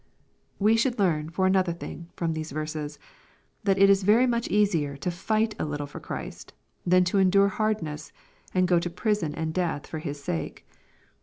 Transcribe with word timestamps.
We 0.57 0.77
should 0.77 0.97
learn, 0.97 1.29
for 1.29 1.45
another 1.45 1.73
thing, 1.73 2.09
from 2.15 2.33
these 2.33 2.49
verses, 2.49 2.97
that 3.63 3.77
it 3.77 3.87
IS 3.87 4.03
much 4.03 4.47
easier 4.47 4.97
to 4.97 5.11
fight 5.11 5.53
a 5.59 5.65
little 5.65 5.85
for 5.85 5.99
Christy 5.99 6.55
than 6.87 7.03
to 7.03 7.19
endure 7.19 7.49
hardness 7.49 8.11
and 8.51 8.67
go 8.67 8.79
to 8.79 8.89
prison 8.89 9.35
and 9.35 9.53
death 9.53 9.85
for 9.85 9.99
His 9.99 10.19
sake. 10.23 10.65